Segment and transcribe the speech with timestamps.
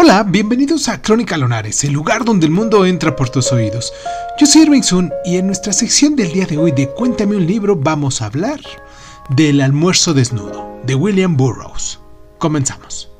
[0.00, 3.92] Hola, bienvenidos a Crónica Lonares, el lugar donde el mundo entra por tus oídos.
[4.38, 7.44] Yo soy Irving Sun y en nuestra sección del día de hoy de Cuéntame un
[7.44, 8.60] libro vamos a hablar
[9.30, 11.98] del almuerzo desnudo de William Burroughs.
[12.38, 13.10] Comenzamos.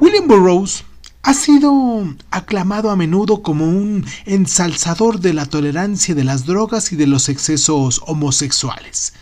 [0.00, 0.82] William Burroughs
[1.22, 6.96] ha sido aclamado a menudo como un ensalzador de la tolerancia de las drogas y
[6.96, 9.12] de los excesos homosexuales.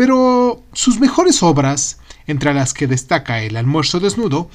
[0.00, 4.48] Pero sus mejores obras, entre las que destaca El almuerzo desnudo,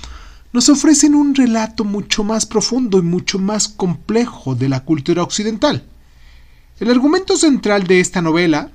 [0.53, 5.86] nos ofrecen un relato mucho más profundo y mucho más complejo de la cultura occidental.
[6.80, 8.72] El argumento central de esta novela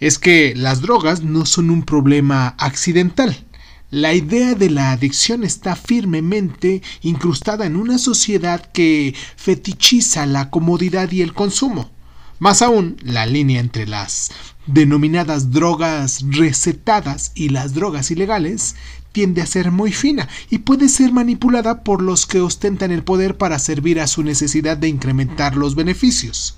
[0.00, 3.44] es que las drogas no son un problema accidental.
[3.90, 11.12] La idea de la adicción está firmemente incrustada en una sociedad que fetichiza la comodidad
[11.12, 11.90] y el consumo.
[12.38, 14.30] Más aún, la línea entre las
[14.68, 18.76] denominadas drogas recetadas y las drogas ilegales
[19.12, 23.36] tiende a ser muy fina y puede ser manipulada por los que ostentan el poder
[23.36, 26.56] para servir a su necesidad de incrementar los beneficios.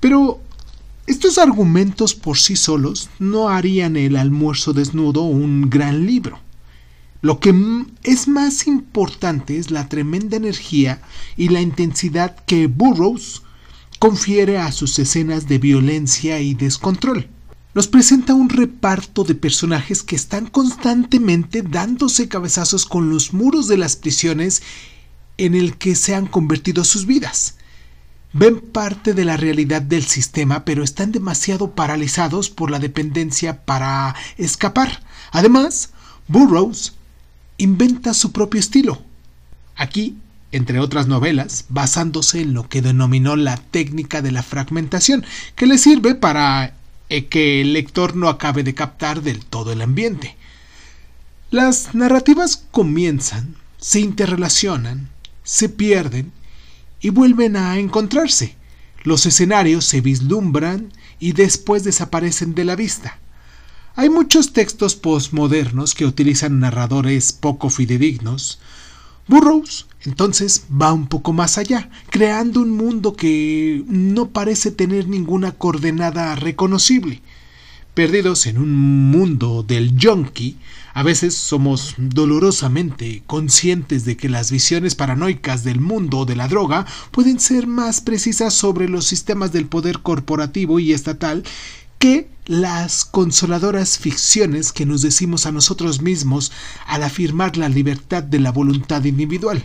[0.00, 0.40] Pero
[1.06, 6.38] estos argumentos por sí solos no harían el almuerzo desnudo un gran libro.
[7.22, 7.54] Lo que
[8.02, 11.00] es más importante es la tremenda energía
[11.38, 13.42] y la intensidad que Burroughs
[14.04, 17.30] confiere a sus escenas de violencia y descontrol.
[17.72, 23.78] Nos presenta un reparto de personajes que están constantemente dándose cabezazos con los muros de
[23.78, 24.62] las prisiones
[25.38, 27.56] en el que se han convertido sus vidas.
[28.34, 34.14] Ven parte de la realidad del sistema, pero están demasiado paralizados por la dependencia para
[34.36, 35.02] escapar.
[35.30, 35.94] Además,
[36.28, 36.92] Burroughs
[37.56, 39.00] inventa su propio estilo.
[39.76, 40.18] Aquí
[40.54, 45.78] entre otras novelas, basándose en lo que denominó la técnica de la fragmentación, que le
[45.78, 46.74] sirve para
[47.08, 50.36] eh, que el lector no acabe de captar del todo el ambiente.
[51.50, 55.08] Las narrativas comienzan, se interrelacionan,
[55.42, 56.30] se pierden
[57.00, 58.54] y vuelven a encontrarse.
[59.02, 63.18] Los escenarios se vislumbran y después desaparecen de la vista.
[63.96, 68.60] Hay muchos textos postmodernos que utilizan narradores poco fidedignos,
[69.26, 75.52] Burroughs entonces va un poco más allá, creando un mundo que no parece tener ninguna
[75.52, 77.22] coordenada reconocible.
[77.94, 80.58] Perdidos en un mundo del yonki,
[80.94, 86.86] a veces somos dolorosamente conscientes de que las visiones paranoicas del mundo de la droga
[87.10, 91.44] pueden ser más precisas sobre los sistemas del poder corporativo y estatal
[91.98, 96.52] que las consoladoras ficciones que nos decimos a nosotros mismos
[96.86, 99.64] al afirmar la libertad de la voluntad individual.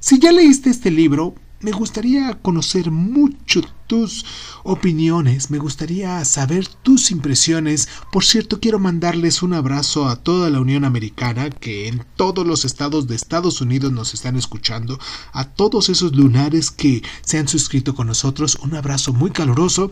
[0.00, 4.24] Si ya leíste este libro, me gustaría conocer mucho tus
[4.62, 7.88] opiniones, me gustaría saber tus impresiones.
[8.12, 12.64] Por cierto, quiero mandarles un abrazo a toda la Unión Americana que en todos los
[12.64, 15.00] estados de Estados Unidos nos están escuchando,
[15.32, 19.90] a todos esos lunares que se han suscrito con nosotros, un abrazo muy caluroso.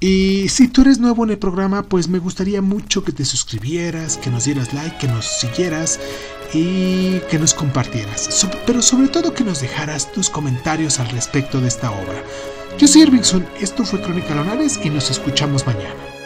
[0.00, 4.16] Y si tú eres nuevo en el programa, pues me gustaría mucho que te suscribieras,
[4.16, 5.98] que nos dieras like, que nos siguieras
[6.52, 8.46] y que nos compartieras.
[8.66, 12.22] pero sobre todo que nos dejaras tus comentarios al respecto de esta obra.
[12.78, 16.17] Yo soy Irvingson, esto fue Crónica Lonares y nos escuchamos mañana.